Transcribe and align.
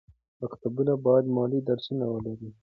مکتبونه 0.41 0.93
باید 1.05 1.25
مالي 1.35 1.59
درسونه 1.69 2.05
ولري. 2.09 2.49